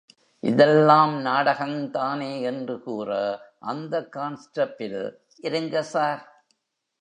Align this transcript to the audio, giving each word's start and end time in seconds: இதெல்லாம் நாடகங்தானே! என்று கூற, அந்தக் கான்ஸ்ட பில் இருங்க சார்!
இதெல்லாம் 0.43 1.25
நாடகங்தானே! 1.25 2.41
என்று 2.41 2.81
கூற, 2.81 3.09
அந்தக் 3.65 4.11
கான்ஸ்ட 4.15 4.65
பில் 4.75 5.01
இருங்க 5.43 5.83
சார்! 5.83 6.21